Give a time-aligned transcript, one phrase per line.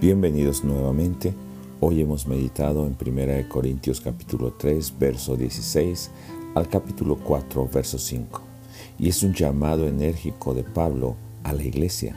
[0.00, 1.34] Bienvenidos nuevamente.
[1.80, 6.12] Hoy hemos meditado en 1 Corintios capítulo 3, verso 16
[6.54, 8.40] al capítulo 4, verso 5.
[9.00, 12.16] Y es un llamado enérgico de Pablo a la iglesia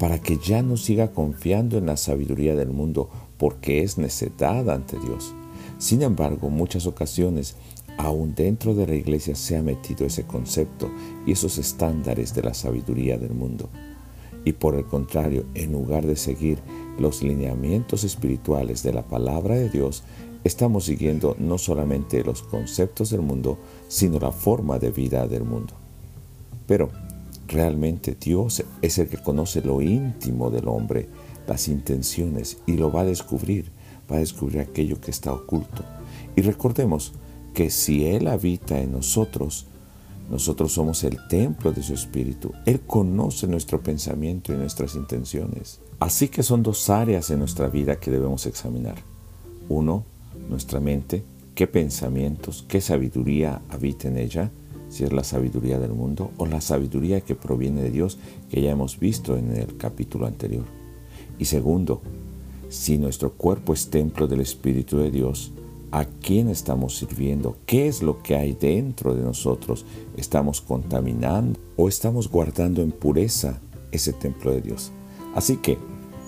[0.00, 4.98] para que ya no siga confiando en la sabiduría del mundo porque es necedad ante
[4.98, 5.32] Dios.
[5.78, 7.54] Sin embargo, muchas ocasiones,
[7.96, 10.90] aún dentro de la iglesia se ha metido ese concepto
[11.24, 13.70] y esos estándares de la sabiduría del mundo.
[14.48, 16.58] Y por el contrario, en lugar de seguir
[16.98, 20.04] los lineamientos espirituales de la palabra de Dios,
[20.42, 23.58] estamos siguiendo no solamente los conceptos del mundo,
[23.88, 25.74] sino la forma de vida del mundo.
[26.66, 26.88] Pero
[27.46, 31.10] realmente Dios es el que conoce lo íntimo del hombre,
[31.46, 33.66] las intenciones, y lo va a descubrir,
[34.10, 35.84] va a descubrir aquello que está oculto.
[36.36, 37.12] Y recordemos
[37.52, 39.66] que si Él habita en nosotros,
[40.30, 42.52] nosotros somos el templo de su Espíritu.
[42.66, 45.80] Él conoce nuestro pensamiento y nuestras intenciones.
[45.98, 48.96] Así que son dos áreas en nuestra vida que debemos examinar.
[49.68, 50.04] Uno,
[50.48, 54.50] nuestra mente, qué pensamientos, qué sabiduría habita en ella,
[54.90, 58.18] si es la sabiduría del mundo o la sabiduría que proviene de Dios
[58.50, 60.64] que ya hemos visto en el capítulo anterior.
[61.38, 62.00] Y segundo,
[62.68, 65.52] si nuestro cuerpo es templo del Espíritu de Dios,
[65.90, 69.86] a quién estamos sirviendo, qué es lo que hay dentro de nosotros,
[70.16, 73.60] estamos contaminando o estamos guardando en pureza
[73.92, 74.92] ese templo de Dios.
[75.34, 75.78] Así que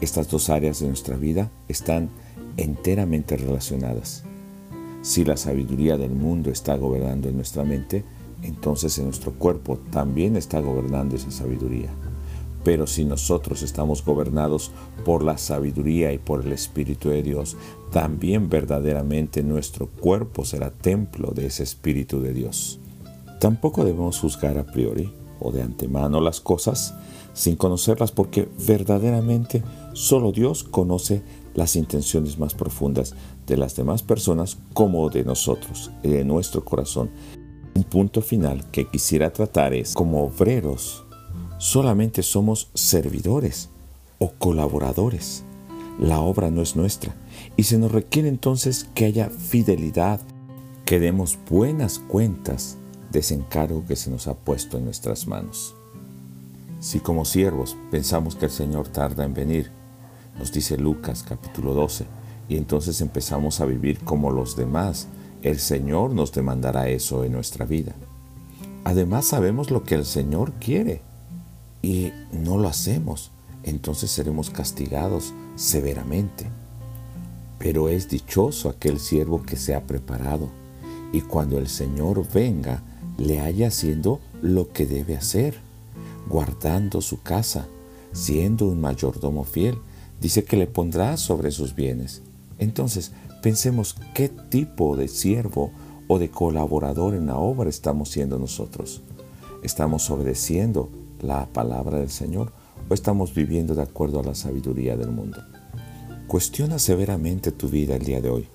[0.00, 2.10] estas dos áreas de nuestra vida están
[2.56, 4.24] enteramente relacionadas.
[5.02, 8.04] Si la sabiduría del mundo está gobernando en nuestra mente,
[8.42, 11.90] entonces en nuestro cuerpo también está gobernando esa sabiduría.
[12.64, 14.72] Pero si nosotros estamos gobernados
[15.04, 17.56] por la sabiduría y por el Espíritu de Dios,
[17.92, 22.80] también verdaderamente nuestro cuerpo será templo de ese Espíritu de Dios.
[23.38, 26.94] Tampoco debemos juzgar a priori o de antemano las cosas
[27.34, 31.22] sin conocerlas porque verdaderamente solo Dios conoce
[31.54, 33.14] las intenciones más profundas
[33.46, 37.10] de las demás personas como de nosotros, de nuestro corazón.
[37.74, 41.03] Un punto final que quisiera tratar es como obreros
[41.64, 43.70] solamente somos servidores
[44.18, 45.44] o colaboradores.
[45.98, 47.14] La obra no es nuestra
[47.56, 50.20] y se nos requiere entonces que haya fidelidad,
[50.84, 52.76] que demos buenas cuentas
[53.10, 55.74] de ese encargo que se nos ha puesto en nuestras manos.
[56.80, 59.70] Si como siervos pensamos que el Señor tarda en venir,
[60.38, 62.04] nos dice Lucas capítulo 12,
[62.46, 65.08] y entonces empezamos a vivir como los demás,
[65.40, 67.94] el Señor nos demandará eso en nuestra vida.
[68.84, 71.00] Además sabemos lo que el Señor quiere
[71.84, 73.30] y no lo hacemos,
[73.62, 76.46] entonces seremos castigados severamente.
[77.58, 80.48] Pero es dichoso aquel siervo que se ha preparado
[81.12, 82.82] y cuando el Señor venga
[83.18, 85.58] le haya haciendo lo que debe hacer,
[86.26, 87.66] guardando su casa,
[88.12, 89.76] siendo un mayordomo fiel,
[90.22, 92.22] dice que le pondrá sobre sus bienes.
[92.58, 93.12] Entonces,
[93.42, 95.70] pensemos qué tipo de siervo
[96.08, 99.02] o de colaborador en la obra estamos siendo nosotros.
[99.62, 100.88] ¿Estamos obedeciendo
[101.24, 102.52] la palabra del Señor
[102.88, 105.38] o estamos viviendo de acuerdo a la sabiduría del mundo?
[106.28, 108.48] Cuestiona severamente tu vida el día de hoy.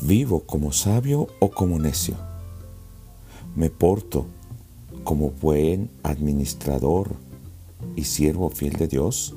[0.00, 2.16] ¿Vivo como sabio o como necio?
[3.54, 4.26] ¿Me porto
[5.04, 7.14] como buen administrador
[7.94, 9.34] y siervo fiel de Dios?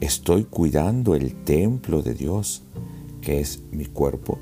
[0.00, 2.62] ¿Estoy cuidando el templo de Dios,
[3.20, 4.38] que es mi cuerpo?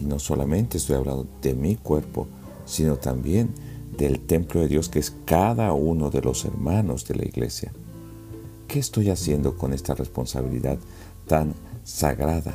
[0.00, 2.26] Y no solamente estoy hablando de mi cuerpo,
[2.64, 3.54] sino también
[3.96, 7.72] del templo de Dios que es cada uno de los hermanos de la iglesia.
[8.68, 10.78] ¿Qué estoy haciendo con esta responsabilidad
[11.26, 12.54] tan sagrada,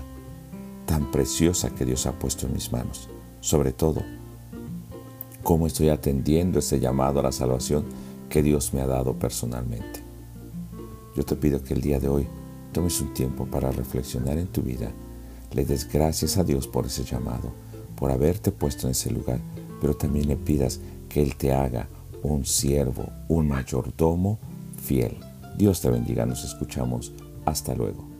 [0.85, 3.09] tan preciosa que Dios ha puesto en mis manos?
[3.39, 4.03] Sobre todo,
[5.43, 7.85] ¿cómo estoy atendiendo ese llamado a la salvación
[8.29, 10.01] que Dios me ha dado personalmente?
[11.15, 12.27] Yo te pido que el día de hoy
[12.71, 14.91] tomes un tiempo para reflexionar en tu vida,
[15.53, 17.51] le des gracias a Dios por ese llamado,
[17.95, 19.39] por haberte puesto en ese lugar,
[19.81, 20.79] pero también le pidas
[21.11, 21.87] que Él te haga
[22.23, 24.39] un siervo, un mayordomo
[24.81, 25.17] fiel.
[25.57, 27.11] Dios te bendiga, nos escuchamos.
[27.45, 28.10] Hasta luego.